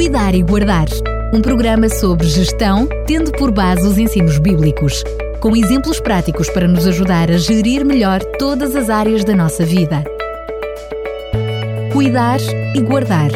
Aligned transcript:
Cuidar 0.00 0.34
e 0.34 0.42
Guardar, 0.42 0.86
um 1.30 1.42
programa 1.42 1.86
sobre 1.90 2.26
gestão, 2.26 2.88
tendo 3.06 3.30
por 3.32 3.52
base 3.52 3.86
os 3.86 3.98
ensinos 3.98 4.38
bíblicos, 4.38 5.04
com 5.42 5.54
exemplos 5.54 6.00
práticos 6.00 6.48
para 6.48 6.66
nos 6.66 6.86
ajudar 6.86 7.30
a 7.30 7.36
gerir 7.36 7.84
melhor 7.84 8.24
todas 8.38 8.74
as 8.74 8.88
áreas 8.88 9.26
da 9.26 9.36
nossa 9.36 9.62
vida. 9.62 10.02
Cuidar 11.92 12.40
e 12.74 12.80
Guardar. 12.80 13.30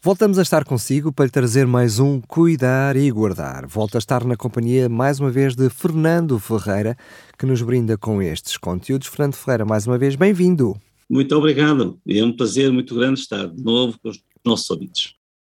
Voltamos 0.00 0.38
a 0.38 0.42
estar 0.42 0.64
consigo 0.64 1.12
para 1.12 1.24
lhe 1.24 1.32
trazer 1.32 1.66
mais 1.66 1.98
um 1.98 2.20
Cuidar 2.20 2.96
e 2.96 3.10
Guardar. 3.10 3.66
Volto 3.66 3.96
a 3.96 3.98
estar 3.98 4.22
na 4.24 4.36
companhia 4.36 4.88
mais 4.88 5.18
uma 5.18 5.28
vez 5.28 5.56
de 5.56 5.68
Fernando 5.68 6.38
Ferreira, 6.38 6.96
que 7.36 7.44
nos 7.44 7.62
brinda 7.62 7.98
com 7.98 8.22
estes 8.22 8.56
conteúdos. 8.56 9.08
Fernando 9.08 9.34
Ferreira, 9.34 9.64
mais 9.64 9.88
uma 9.88 9.98
vez, 9.98 10.14
bem-vindo. 10.14 10.80
Muito 11.08 11.34
obrigado. 11.34 12.00
É 12.06 12.22
um 12.22 12.36
prazer 12.36 12.70
muito 12.70 12.94
grande 12.94 13.20
estar 13.20 13.46
de 13.46 13.62
novo 13.62 13.98
com 14.00 14.10
os 14.10 14.22
nossos 14.44 14.68
ouvintes. 14.70 15.14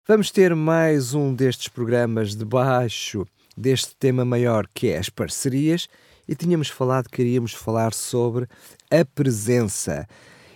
Vamos 0.07 0.31
ter 0.31 0.55
mais 0.55 1.15
um 1.15 1.35
destes 1.35 1.69
programas 1.69 2.35
debaixo 2.35 3.27
deste 3.57 3.97
tema 3.97 4.25
maior 4.25 4.69
que 4.73 4.89
é 4.89 4.99
as 4.99 5.09
parcerias 5.09 5.89
e 6.29 6.35
tínhamos 6.35 6.69
falado 6.69 7.09
que 7.09 7.23
iríamos 7.23 7.53
falar 7.53 7.95
sobre 7.95 8.47
a 8.91 9.05
presença. 9.05 10.07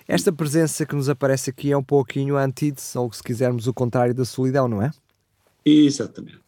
Esta 0.06 0.32
presença 0.32 0.84
que 0.84 0.94
nos 0.94 1.08
aparece 1.08 1.48
aqui 1.48 1.72
é 1.72 1.76
um 1.76 1.82
pouquinho 1.82 2.36
a 2.36 2.44
antítese, 2.44 2.98
ou 2.98 3.10
se 3.12 3.22
quisermos 3.22 3.66
o 3.66 3.72
contrário 3.72 4.14
da 4.14 4.24
solidão, 4.24 4.68
não 4.68 4.82
é? 4.82 4.90
Exatamente. 5.64 6.42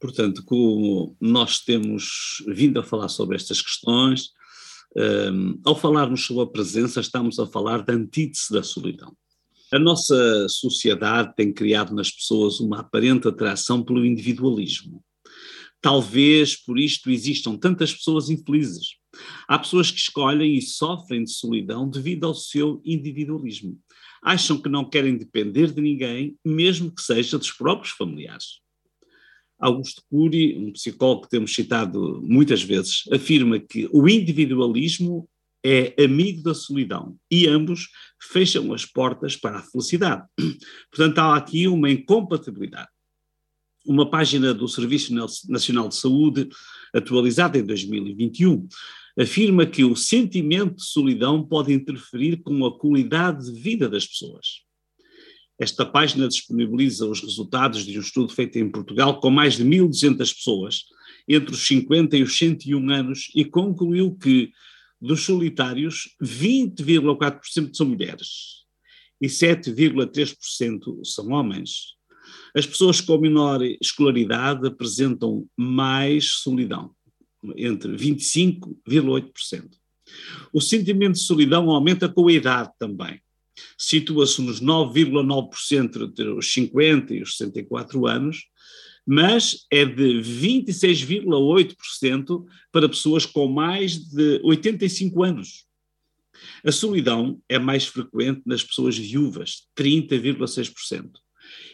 Portanto, 0.00 0.42
como 0.44 1.16
nós 1.20 1.60
temos 1.60 2.42
vindo 2.48 2.80
a 2.80 2.84
falar 2.84 3.08
sobre 3.08 3.36
estas 3.36 3.60
questões, 3.60 4.30
um, 4.96 5.60
ao 5.64 5.76
falarmos 5.76 6.24
sobre 6.24 6.44
a 6.44 6.46
presença, 6.46 7.00
estamos 7.00 7.38
a 7.38 7.46
falar 7.46 7.82
da 7.82 7.92
antítese 7.92 8.52
da 8.52 8.62
solidão. 8.62 9.14
A 9.72 9.78
nossa 9.78 10.48
sociedade 10.48 11.34
tem 11.36 11.52
criado 11.52 11.94
nas 11.94 12.10
pessoas 12.10 12.60
uma 12.60 12.80
aparente 12.80 13.28
atração 13.28 13.82
pelo 13.82 14.06
individualismo. 14.06 15.04
Talvez 15.82 16.56
por 16.56 16.78
isto 16.78 17.10
existam 17.10 17.56
tantas 17.56 17.92
pessoas 17.92 18.30
infelizes. 18.30 18.96
Há 19.46 19.58
pessoas 19.58 19.90
que 19.90 19.98
escolhem 19.98 20.56
e 20.56 20.62
sofrem 20.62 21.24
de 21.24 21.30
solidão 21.30 21.88
devido 21.88 22.24
ao 22.24 22.34
seu 22.34 22.80
individualismo. 22.84 23.78
Acham 24.22 24.60
que 24.60 24.68
não 24.68 24.88
querem 24.88 25.16
depender 25.16 25.72
de 25.72 25.80
ninguém, 25.80 26.36
mesmo 26.44 26.90
que 26.90 27.02
seja 27.02 27.38
dos 27.38 27.52
próprios 27.52 27.92
familiares. 27.92 28.60
Augusto 29.58 30.02
Cury, 30.10 30.56
um 30.58 30.72
psicólogo 30.72 31.22
que 31.22 31.30
temos 31.30 31.54
citado 31.54 32.20
muitas 32.22 32.62
vezes, 32.62 33.04
afirma 33.12 33.58
que 33.58 33.88
o 33.92 34.08
individualismo 34.08 35.28
é 35.64 35.94
amigo 36.02 36.42
da 36.42 36.54
solidão 36.54 37.16
e 37.30 37.48
ambos 37.48 37.88
fecham 38.20 38.72
as 38.72 38.84
portas 38.84 39.36
para 39.36 39.58
a 39.58 39.62
felicidade. 39.62 40.24
Portanto, 40.90 41.18
há 41.18 41.36
aqui 41.36 41.66
uma 41.66 41.90
incompatibilidade 41.90 42.88
uma 43.86 44.08
página 44.08 44.52
do 44.52 44.66
Serviço 44.68 45.14
Nacional 45.48 45.88
de 45.88 45.94
Saúde, 45.94 46.48
atualizada 46.92 47.56
em 47.56 47.64
2021, 47.64 48.66
afirma 49.18 49.64
que 49.64 49.84
o 49.84 49.96
sentimento 49.96 50.76
de 50.76 50.84
solidão 50.84 51.42
pode 51.42 51.72
interferir 51.72 52.42
com 52.42 52.66
a 52.66 52.76
qualidade 52.78 53.50
de 53.50 53.58
vida 53.58 53.88
das 53.88 54.06
pessoas. 54.06 54.65
Esta 55.58 55.86
página 55.86 56.28
disponibiliza 56.28 57.06
os 57.06 57.20
resultados 57.20 57.84
de 57.84 57.96
um 57.96 58.00
estudo 58.02 58.32
feito 58.32 58.58
em 58.58 58.70
Portugal 58.70 59.20
com 59.20 59.30
mais 59.30 59.54
de 59.54 59.64
1.200 59.64 60.16
pessoas, 60.34 60.84
entre 61.26 61.52
os 61.54 61.66
50 61.66 62.16
e 62.16 62.22
os 62.22 62.36
101 62.36 62.90
anos, 62.90 63.30
e 63.34 63.44
concluiu 63.44 64.14
que, 64.14 64.52
dos 65.00 65.24
solitários, 65.24 66.14
20,4% 66.22 67.74
são 67.74 67.86
mulheres 67.86 68.56
e 69.20 69.26
7,3% 69.28 71.04
são 71.04 71.28
homens. 71.30 71.96
As 72.54 72.66
pessoas 72.66 73.00
com 73.00 73.18
menor 73.18 73.62
escolaridade 73.80 74.66
apresentam 74.66 75.46
mais 75.56 76.32
solidão, 76.32 76.90
entre 77.56 77.92
25,8%. 77.92 79.70
O 80.52 80.60
sentimento 80.60 81.14
de 81.14 81.20
solidão 81.20 81.70
aumenta 81.70 82.08
com 82.08 82.28
a 82.28 82.32
idade 82.32 82.70
também. 82.78 83.20
Situa-se 83.78 84.42
nos 84.42 84.60
9,9% 84.60 86.08
entre 86.08 86.28
os 86.28 86.52
50 86.52 87.14
e 87.14 87.22
os 87.22 87.36
64 87.36 88.04
anos, 88.06 88.44
mas 89.06 89.64
é 89.70 89.84
de 89.84 90.20
26,8% 90.20 92.44
para 92.72 92.88
pessoas 92.88 93.24
com 93.24 93.46
mais 93.46 93.98
de 93.98 94.40
85 94.42 95.22
anos. 95.22 95.64
A 96.64 96.72
solidão 96.72 97.40
é 97.48 97.58
mais 97.58 97.86
frequente 97.86 98.42
nas 98.44 98.62
pessoas 98.62 98.98
viúvas, 98.98 99.68
30,6% 99.76 101.10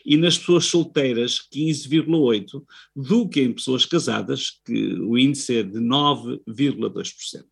e 0.04 0.16
nas 0.16 0.38
pessoas 0.38 0.66
solteiras 0.66 1.38
15,8%, 1.52 2.62
do 2.94 3.28
que 3.28 3.40
em 3.40 3.52
pessoas 3.52 3.86
casadas, 3.86 4.60
que 4.64 4.94
o 4.94 5.16
índice 5.16 5.56
é 5.56 5.62
de 5.62 5.78
9,2%. 5.78 7.44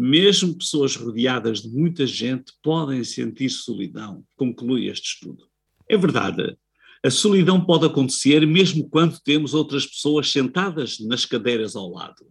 Mesmo 0.00 0.56
pessoas 0.56 0.94
rodeadas 0.94 1.62
de 1.62 1.70
muita 1.70 2.06
gente 2.06 2.52
podem 2.62 3.02
sentir 3.02 3.50
solidão, 3.50 4.24
conclui 4.36 4.86
este 4.86 5.14
estudo. 5.14 5.50
É 5.88 5.96
verdade, 5.96 6.56
a 7.04 7.10
solidão 7.10 7.64
pode 7.64 7.84
acontecer 7.84 8.46
mesmo 8.46 8.88
quando 8.88 9.18
temos 9.18 9.54
outras 9.54 9.84
pessoas 9.84 10.30
sentadas 10.30 11.00
nas 11.00 11.24
cadeiras 11.24 11.74
ao 11.74 11.90
lado. 11.90 12.30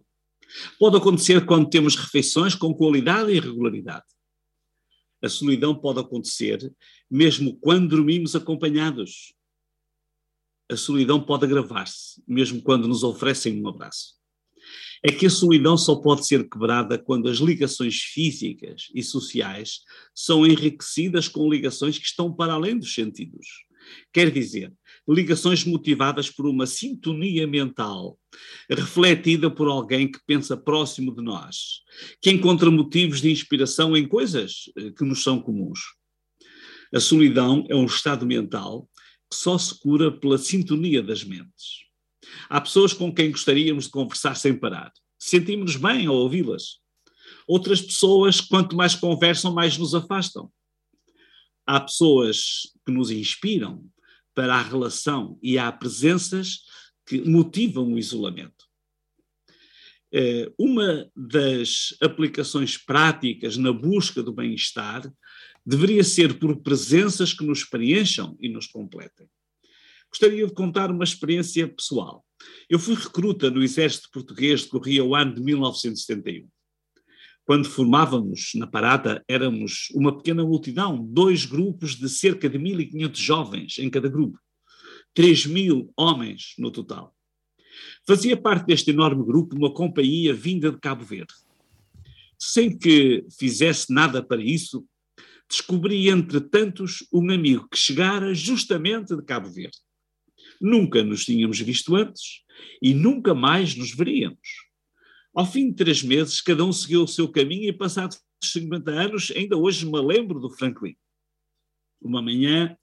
Pode 0.79 0.95
acontecer 0.95 1.45
quando 1.45 1.69
temos 1.69 1.97
refeições 1.97 2.55
com 2.55 2.73
qualidade 2.73 3.33
e 3.33 3.39
regularidade. 3.39 4.05
A 5.21 5.27
solidão 5.27 5.75
pode 5.75 5.99
acontecer 5.99 6.73
mesmo 7.11 7.57
quando 7.59 7.89
dormimos 7.89 8.33
acompanhados. 8.33 9.33
A 10.71 10.77
solidão 10.77 11.21
pode 11.21 11.43
agravar-se, 11.43 12.23
mesmo 12.25 12.61
quando 12.61 12.87
nos 12.87 13.03
oferecem 13.03 13.61
um 13.61 13.67
abraço. 13.67 14.16
É 15.03 15.11
que 15.11 15.27
a 15.27 15.29
solidão 15.29 15.77
só 15.77 15.95
pode 15.95 16.25
ser 16.25 16.49
quebrada 16.49 16.97
quando 16.97 17.29
as 17.29 17.37
ligações 17.37 17.95
físicas 17.95 18.87
e 18.93 19.03
sociais 19.03 19.79
são 20.13 20.45
enriquecidas 20.45 21.27
com 21.27 21.49
ligações 21.49 21.97
que 21.97 22.05
estão 22.05 22.33
para 22.33 22.53
além 22.53 22.77
dos 22.77 22.93
sentidos. 22.93 23.45
Quer 24.11 24.31
dizer, 24.31 24.73
ligações 25.07 25.63
motivadas 25.63 26.29
por 26.29 26.45
uma 26.45 26.65
sintonia 26.65 27.47
mental, 27.47 28.19
refletida 28.69 29.49
por 29.49 29.67
alguém 29.67 30.11
que 30.11 30.19
pensa 30.25 30.57
próximo 30.57 31.15
de 31.15 31.23
nós, 31.23 31.81
que 32.21 32.29
encontra 32.29 32.69
motivos 32.69 33.21
de 33.21 33.31
inspiração 33.31 33.95
em 33.95 34.07
coisas 34.07 34.63
eh, 34.77 34.91
que 34.91 35.05
nos 35.05 35.23
são 35.23 35.41
comuns. 35.41 35.79
A 36.93 36.99
solidão 36.99 37.65
é 37.69 37.75
um 37.75 37.85
estado 37.85 38.25
mental 38.25 38.89
que 39.29 39.37
só 39.37 39.57
se 39.57 39.77
cura 39.77 40.11
pela 40.11 40.37
sintonia 40.37 41.03
das 41.03 41.23
mentes. 41.23 41.86
Há 42.49 42.61
pessoas 42.61 42.93
com 42.93 43.13
quem 43.13 43.31
gostaríamos 43.31 43.85
de 43.85 43.91
conversar 43.91 44.35
sem 44.35 44.57
parar. 44.57 44.91
Sentimos-nos 45.19 45.75
bem 45.75 46.07
ao 46.07 46.15
ouvi-las. 46.15 46.79
Outras 47.47 47.81
pessoas, 47.81 48.41
quanto 48.41 48.75
mais 48.75 48.95
conversam, 48.95 49.53
mais 49.53 49.77
nos 49.77 49.95
afastam. 49.95 50.51
Há 51.65 51.79
pessoas 51.79 52.71
que 52.85 52.91
nos 52.91 53.11
inspiram 53.11 53.83
para 54.33 54.55
a 54.55 54.61
relação 54.61 55.37
e 55.41 55.57
há 55.57 55.71
presenças 55.71 56.61
que 57.05 57.21
motivam 57.21 57.93
o 57.93 57.97
isolamento. 57.97 58.65
Eh, 60.13 60.51
uma 60.57 61.09
das 61.15 61.95
aplicações 62.01 62.77
práticas 62.77 63.57
na 63.57 63.73
busca 63.73 64.23
do 64.23 64.31
bem-estar 64.31 65.11
deveria 65.65 66.03
ser 66.03 66.39
por 66.39 66.61
presenças 66.61 67.33
que 67.33 67.45
nos 67.45 67.63
preencham 67.63 68.37
e 68.39 68.47
nos 68.47 68.67
completem. 68.67 69.27
Gostaria 70.19 70.47
de 70.47 70.53
contar 70.53 70.89
uma 70.89 71.03
experiência 71.03 71.67
pessoal. 71.67 72.25
Eu 72.67 72.79
fui 72.79 72.95
recruta 72.95 73.51
no 73.51 73.61
Exército 73.61 74.09
Português, 74.11 74.63
decorria 74.63 75.03
o 75.03 75.13
ano 75.13 75.35
de 75.35 75.41
1971. 75.43 76.49
Quando 77.45 77.69
formávamos 77.69 78.49
na 78.55 78.65
parada, 78.65 79.23
éramos 79.27 79.89
uma 79.93 80.17
pequena 80.17 80.43
multidão, 80.43 81.05
dois 81.05 81.45
grupos 81.45 81.95
de 81.95 82.09
cerca 82.09 82.49
de 82.49 82.57
1.500 82.57 83.15
jovens 83.15 83.77
em 83.77 83.91
cada 83.91 84.09
grupo, 84.09 84.39
3 85.13 85.45
mil 85.45 85.93
homens 85.95 86.55
no 86.57 86.71
total. 86.71 87.15
Fazia 88.07 88.35
parte 88.35 88.65
deste 88.65 88.89
enorme 88.89 89.23
grupo 89.23 89.55
uma 89.55 89.71
companhia 89.71 90.33
vinda 90.33 90.71
de 90.71 90.79
Cabo 90.79 91.05
Verde. 91.05 91.35
Sem 92.39 92.75
que 92.75 93.23
fizesse 93.37 93.93
nada 93.93 94.23
para 94.23 94.41
isso, 94.41 94.83
descobri 95.47 96.09
entre 96.09 96.41
tantos 96.41 97.05
um 97.13 97.31
amigo 97.31 97.67
que 97.69 97.77
chegara 97.77 98.33
justamente 98.33 99.15
de 99.15 99.21
Cabo 99.21 99.47
Verde. 99.47 99.77
Nunca 100.61 101.03
nos 101.03 101.25
tínhamos 101.25 101.59
visto 101.59 101.95
antes 101.95 102.43
e 102.81 102.93
nunca 102.93 103.33
mais 103.33 103.75
nos 103.75 103.93
veríamos. 103.93 104.67
Ao 105.33 105.45
fim 105.45 105.69
de 105.69 105.75
três 105.75 106.01
meses, 106.01 106.41
cada 106.41 106.63
um 106.65 106.73
seguiu 106.73 107.03
o 107.03 107.07
seu 107.07 107.29
caminho 107.29 107.69
e, 107.69 107.73
passados 107.73 108.19
50 108.43 108.91
anos, 108.91 109.31
ainda 109.35 109.57
hoje 109.57 109.85
me 109.85 109.99
lembro 109.99 110.39
do 110.39 110.49
Franklin. 110.49 110.95
Uma 112.01 112.21
manhã, 112.21 112.75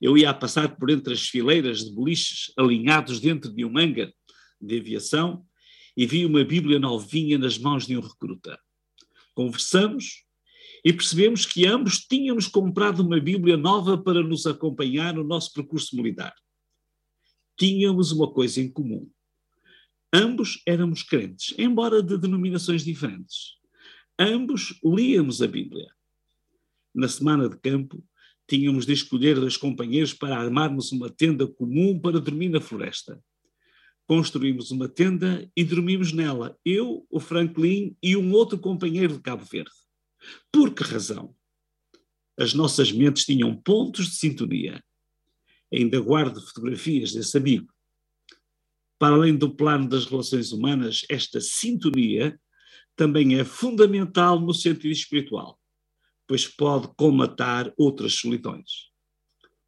eu 0.00 0.16
ia 0.16 0.30
a 0.30 0.34
passar 0.34 0.76
por 0.76 0.90
entre 0.90 1.14
as 1.14 1.28
fileiras 1.28 1.84
de 1.84 1.92
boliches 1.92 2.52
alinhados 2.56 3.20
dentro 3.20 3.52
de 3.52 3.64
um 3.64 3.76
hangar 3.76 4.12
de 4.60 4.78
aviação 4.78 5.44
e 5.96 6.06
vi 6.06 6.26
uma 6.26 6.44
Bíblia 6.44 6.78
novinha 6.78 7.38
nas 7.38 7.58
mãos 7.58 7.86
de 7.86 7.96
um 7.96 8.00
recruta. 8.00 8.58
Conversamos 9.34 10.24
e 10.84 10.92
percebemos 10.92 11.46
que 11.46 11.66
ambos 11.66 11.98
tínhamos 12.00 12.46
comprado 12.46 13.00
uma 13.00 13.18
Bíblia 13.18 13.56
nova 13.56 13.96
para 13.98 14.22
nos 14.22 14.46
acompanhar 14.46 15.14
no 15.14 15.24
nosso 15.24 15.52
percurso 15.52 15.96
militar. 15.96 16.34
Tínhamos 17.58 18.12
uma 18.12 18.30
coisa 18.30 18.60
em 18.60 18.70
comum. 18.70 19.08
Ambos 20.12 20.62
éramos 20.66 21.02
crentes, 21.02 21.54
embora 21.58 22.02
de 22.02 22.16
denominações 22.18 22.84
diferentes. 22.84 23.56
Ambos 24.18 24.78
líamos 24.84 25.42
a 25.42 25.46
Bíblia. 25.46 25.90
Na 26.94 27.08
semana 27.08 27.48
de 27.48 27.58
campo, 27.58 28.02
tínhamos 28.48 28.86
de 28.86 28.92
escolher 28.92 29.34
dois 29.34 29.56
companheiros 29.56 30.14
para 30.14 30.38
armarmos 30.38 30.92
uma 30.92 31.10
tenda 31.10 31.46
comum 31.46 31.98
para 31.98 32.20
dormir 32.20 32.48
na 32.48 32.60
floresta. 32.60 33.22
Construímos 34.06 34.70
uma 34.70 34.88
tenda 34.88 35.50
e 35.56 35.64
dormimos 35.64 36.12
nela, 36.12 36.56
eu, 36.64 37.06
o 37.10 37.18
Franklin 37.18 37.96
e 38.02 38.16
um 38.16 38.32
outro 38.32 38.58
companheiro 38.58 39.14
de 39.14 39.20
Cabo 39.20 39.44
Verde. 39.44 39.70
Por 40.52 40.72
que 40.72 40.84
razão? 40.84 41.34
As 42.38 42.54
nossas 42.54 42.92
mentes 42.92 43.24
tinham 43.24 43.54
pontos 43.56 44.06
de 44.06 44.16
sintonia. 44.16 44.82
Ainda 45.72 46.00
guardo 46.00 46.40
fotografias 46.40 47.12
desse 47.12 47.36
amigo. 47.36 47.72
Para 48.98 49.14
além 49.14 49.36
do 49.36 49.54
plano 49.54 49.88
das 49.88 50.06
relações 50.06 50.52
humanas, 50.52 51.04
esta 51.08 51.40
sintonia 51.40 52.38
também 52.94 53.38
é 53.38 53.44
fundamental 53.44 54.40
no 54.40 54.54
sentido 54.54 54.92
espiritual, 54.92 55.60
pois 56.26 56.46
pode 56.46 56.88
comatar 56.96 57.72
outras 57.76 58.14
solidões. 58.14 58.90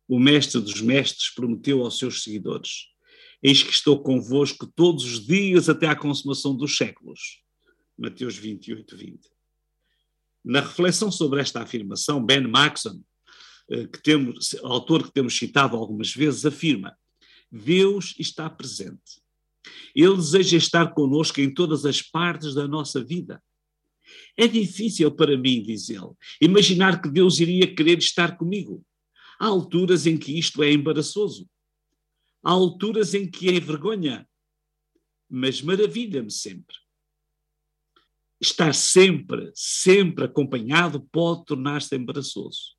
O 0.08 0.18
Mestre 0.18 0.60
dos 0.60 0.80
Mestres 0.80 1.28
prometeu 1.34 1.82
aos 1.84 1.98
seus 1.98 2.22
seguidores: 2.22 2.86
Eis 3.42 3.62
que 3.62 3.70
estou 3.70 4.02
convosco 4.02 4.66
todos 4.66 5.04
os 5.04 5.26
dias 5.26 5.68
até 5.68 5.86
à 5.86 5.94
consumação 5.94 6.56
dos 6.56 6.76
séculos. 6.76 7.42
Mateus 7.98 8.36
28, 8.36 8.96
20. 8.96 9.20
Na 10.44 10.60
reflexão 10.60 11.12
sobre 11.12 11.40
esta 11.40 11.60
afirmação, 11.60 12.24
Ben 12.24 12.46
Maxon, 12.46 13.02
que 13.68 14.02
temos, 14.02 14.54
autor 14.62 15.04
que 15.04 15.12
temos 15.12 15.36
citado 15.36 15.76
algumas 15.76 16.14
vezes, 16.14 16.44
afirma: 16.44 16.96
Deus 17.50 18.14
está 18.18 18.48
presente. 18.48 19.22
Ele 19.94 20.16
deseja 20.16 20.56
estar 20.56 20.94
conosco 20.94 21.40
em 21.40 21.52
todas 21.52 21.84
as 21.84 22.00
partes 22.00 22.54
da 22.54 22.66
nossa 22.66 23.02
vida. 23.02 23.42
É 24.36 24.46
difícil 24.46 25.10
para 25.10 25.36
mim, 25.36 25.62
diz 25.62 25.90
ele, 25.90 26.12
imaginar 26.40 27.02
que 27.02 27.10
Deus 27.10 27.40
iria 27.40 27.74
querer 27.74 27.98
estar 27.98 28.38
comigo. 28.38 28.82
Há 29.38 29.46
alturas 29.46 30.06
em 30.06 30.16
que 30.16 30.38
isto 30.38 30.62
é 30.62 30.72
embaraçoso. 30.72 31.48
Há 32.42 32.50
alturas 32.52 33.14
em 33.14 33.30
que 33.30 33.48
é 33.48 33.60
vergonha. 33.60 34.26
Mas 35.28 35.60
maravilha-me 35.60 36.30
sempre 36.30 36.74
estar 38.40 38.74
sempre, 38.74 39.50
sempre 39.54 40.24
acompanhado 40.24 41.00
pode 41.12 41.44
tornar-se 41.44 41.94
embaraçoso. 41.96 42.77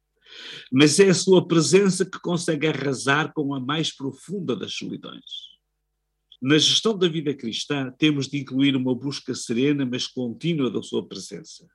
Mas 0.71 0.99
é 0.99 1.09
a 1.09 1.13
sua 1.13 1.47
presença 1.47 2.05
que 2.05 2.19
consegue 2.19 2.67
arrasar 2.67 3.33
com 3.33 3.53
a 3.53 3.59
mais 3.59 3.95
profunda 3.95 4.55
das 4.55 4.73
solidões. 4.73 5.49
Na 6.41 6.57
gestão 6.57 6.97
da 6.97 7.07
vida 7.07 7.33
cristã, 7.33 7.93
temos 7.97 8.27
de 8.27 8.37
incluir 8.37 8.75
uma 8.75 8.95
busca 8.95 9.35
serena, 9.35 9.85
mas 9.85 10.07
contínua 10.07 10.69
da 10.71 10.81
sua 10.81 11.05
presença. 11.05 11.67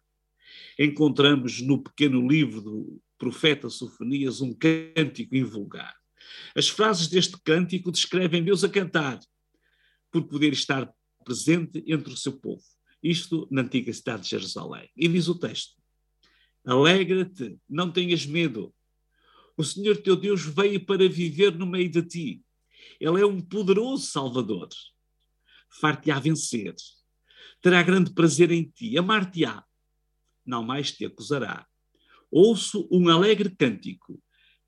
Encontramos 0.79 1.61
no 1.61 1.83
pequeno 1.83 2.27
livro 2.27 2.63
do 2.63 3.03
profeta 3.19 3.69
Sofonias 3.69 4.41
um 4.41 4.55
cântico 4.55 5.37
invulgar. 5.37 5.95
As 6.57 6.69
frases 6.69 7.09
deste 7.09 7.37
cântico 7.43 7.93
descrevem 7.93 8.43
Deus 8.43 8.65
a 8.65 8.69
cantar, 8.69 9.21
por 10.11 10.23
poder 10.29 10.53
estar 10.53 10.89
presente 11.25 11.83
entre 11.89 12.13
o 12.13 12.17
seu 12.17 12.33
povo. 12.33 12.63
Isto 13.03 13.49
na 13.51 13.63
antiga 13.63 13.93
cidade 13.93 14.23
de 14.23 14.31
Jerusalém. 14.31 14.89
E 14.97 15.09
diz 15.09 15.27
o 15.27 15.35
texto: 15.35 15.75
Alegra-te, 16.65 17.59
não 17.69 17.91
tenhas 17.91 18.25
medo. 18.25 18.75
O 19.57 19.63
Senhor 19.63 19.97
teu 19.99 20.17
Deus 20.17 20.43
veio 20.45 20.85
para 20.85 21.09
viver 21.09 21.57
no 21.57 21.67
meio 21.67 21.91
de 21.91 22.03
ti. 22.03 22.43
Ele 22.99 23.21
é 23.21 23.27
um 23.27 23.41
poderoso 23.41 24.07
Salvador. 24.07 24.69
Far-te-á 25.81 26.19
vencer. 26.19 26.75
Terá 27.61 27.83
grande 27.83 28.13
prazer 28.13 28.51
em 28.51 28.65
ti. 28.65 28.97
Amar-te-á. 28.99 29.65
Não 30.45 30.63
mais 30.63 30.93
te 30.93 31.05
acusará. 31.05 31.67
Ouço 32.31 32.89
um 32.91 33.09
alegre 33.09 33.51
cântico 33.51 34.21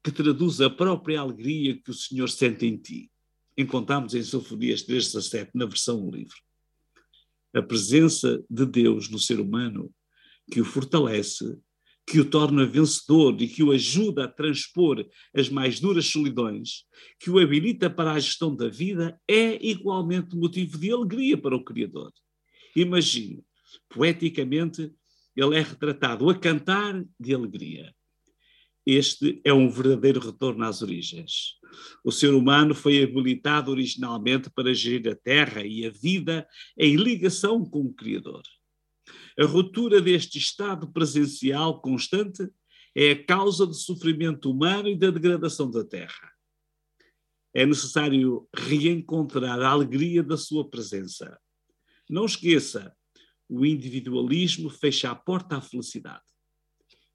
que 0.03 0.13
traduz 0.13 0.61
a 0.61 0.71
própria 0.71 1.21
alegria 1.21 1.81
que 1.83 1.91
o 1.91 1.95
Senhor 1.95 2.29
sente 2.29 2.67
em 2.67 2.77
ti. 2.77 3.11
Encontramos 3.57 4.15
em 4.15 4.23
Sofonias 4.23 4.83
3,17, 4.85 5.51
na 5.55 5.67
versão 5.67 6.01
do 6.01 6.15
livro 6.15 6.37
a 7.57 7.63
presença 7.63 8.45
de 8.51 8.67
Deus 8.67 9.09
no 9.09 9.19
ser 9.19 9.41
humano 9.41 9.91
que 10.53 10.61
o 10.61 10.65
fortalece, 10.65 11.59
que 12.07 12.21
o 12.21 12.25
torna 12.25 12.65
vencedor 12.65 13.37
e 13.41 13.49
que 13.49 13.65
o 13.65 13.73
ajuda 13.73 14.25
a 14.25 14.29
transpor 14.29 15.05
as 15.35 15.49
mais 15.49 15.81
duras 15.81 16.07
solidões, 16.07 16.85
que 17.19 17.29
o 17.29 17.39
habilita 17.39 17.91
para 17.91 18.13
a 18.13 18.19
gestão 18.19 18.55
da 18.55 18.69
vida, 18.69 19.21
é 19.29 19.59
igualmente 19.67 20.37
motivo 20.37 20.79
de 20.79 20.93
alegria 20.93 21.37
para 21.37 21.57
o 21.57 21.65
Criador. 21.65 22.13
Imagine, 22.77 23.43
poeticamente, 23.89 24.93
ele 25.35 25.57
é 25.57 25.63
retratado 25.63 26.31
a 26.31 26.39
cantar 26.39 27.05
de 27.19 27.35
alegria. 27.35 27.93
Este 28.87 29.41
é 29.45 29.53
um 29.53 29.69
verdadeiro 29.69 30.21
retorno 30.21 30.65
às 30.65 30.81
origens. 30.81 31.57
O 32.05 32.13
ser 32.13 32.33
humano 32.33 32.73
foi 32.73 33.03
habilitado 33.03 33.73
originalmente 33.73 34.49
para 34.49 34.73
gerir 34.73 35.11
a 35.11 35.17
terra 35.17 35.67
e 35.67 35.85
a 35.85 35.91
vida 35.91 36.47
em 36.79 36.95
ligação 36.95 37.65
com 37.65 37.81
o 37.81 37.93
Criador. 37.93 38.43
A 39.39 39.45
ruptura 39.45 40.01
deste 40.01 40.39
estado 40.39 40.89
presencial 40.89 41.81
constante 41.81 42.49
é 42.95 43.11
a 43.11 43.25
causa 43.27 43.67
do 43.67 43.75
sofrimento 43.75 44.51
humano 44.51 44.89
e 44.89 44.97
da 44.97 45.11
degradação 45.11 45.71
da 45.71 45.85
terra. 45.85 46.33
É 47.53 47.67
necessário 47.67 48.49
reencontrar 48.55 49.61
a 49.61 49.69
alegria 49.69 50.23
da 50.23 50.39
sua 50.39 50.69
presença. 50.69 51.39
Não 52.09 52.25
esqueça, 52.25 52.95
o 53.49 53.67
individualismo 53.67 54.71
fecha 54.71 55.11
a 55.11 55.15
porta 55.15 55.59
à 55.59 55.61
felicidade. 55.61 56.25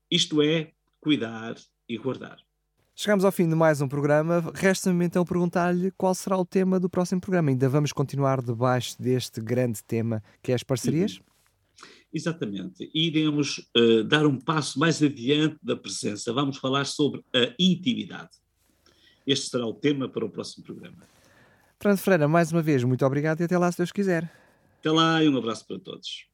Isto 0.10 0.42
é, 0.42 0.74
cuidar 1.00 1.56
e 1.90 1.98
guardar. 1.98 2.38
Chegamos 2.96 3.26
ao 3.26 3.32
fim 3.32 3.50
de 3.50 3.56
mais 3.56 3.82
um 3.82 3.88
programa. 3.88 4.52
Resta-me 4.54 5.06
então 5.06 5.26
perguntar-lhe 5.26 5.90
qual 5.92 6.14
será 6.14 6.38
o 6.38 6.46
tema 6.46 6.80
do 6.80 6.90
próximo 6.90 7.20
programa. 7.20 7.50
Ainda 7.50 7.68
vamos 7.68 7.92
continuar 7.92 8.42
debaixo 8.42 9.02
deste 9.02 9.42
grande 9.42 9.84
tema 9.84 10.22
que 10.44 10.52
é 10.52 10.56
as 10.56 10.62
parcerias? 10.62 11.18
Uhum. 11.18 11.31
Exatamente. 12.14 12.90
Iremos 12.94 13.60
uh, 13.78 14.04
dar 14.04 14.26
um 14.26 14.38
passo 14.38 14.80
mais 14.80 15.02
adiante 15.02 15.58
da 15.64 15.76
presença. 15.76 16.34
Vamos 16.34 16.58
falar 16.58 16.86
sobre 16.86 17.22
a 17.34 17.54
intimidade. 17.58 18.30
Este 19.26 19.50
será 19.50 19.66
o 19.66 19.74
tema 19.74 20.10
para 20.10 20.26
o 20.26 20.30
próximo 20.30 20.64
programa. 20.64 20.98
Fernando 21.80 22.00
Freira, 22.00 22.28
mais 22.28 22.52
uma 22.52 22.62
vez, 22.62 22.84
muito 22.84 23.06
obrigado 23.06 23.42
e 23.42 23.44
até 23.44 23.58
lá, 23.58 23.72
se 23.72 23.78
Deus 23.78 23.92
quiser. 23.92 24.30
Até 24.80 24.92
lá 24.92 25.24
e 25.24 25.30
um 25.30 25.38
abraço 25.38 25.66
para 25.66 25.80
todos. 25.80 26.28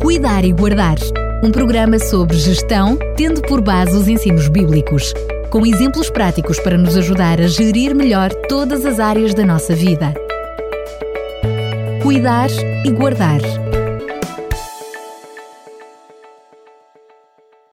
Cuidar 0.00 0.44
e 0.44 0.52
Guardar 0.52 0.98
um 1.44 1.52
programa 1.52 1.98
sobre 1.98 2.38
gestão, 2.38 2.96
tendo 3.18 3.42
por 3.42 3.60
base 3.60 3.94
os 3.94 4.08
ensinos 4.08 4.48
bíblicos, 4.48 5.12
com 5.50 5.66
exemplos 5.66 6.08
práticos 6.08 6.58
para 6.58 6.78
nos 6.78 6.96
ajudar 6.96 7.38
a 7.38 7.46
gerir 7.46 7.94
melhor 7.94 8.30
todas 8.48 8.86
as 8.86 8.98
áreas 8.98 9.34
da 9.34 9.44
nossa 9.44 9.74
vida. 9.74 10.14
Cuidar 12.04 12.50
e 12.84 12.90
Guardar 12.90 13.40